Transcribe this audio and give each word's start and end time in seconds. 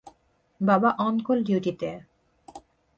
বাবা 0.61 0.89
অন-কল 0.97 1.39
ডিউটিতে। 1.43 1.89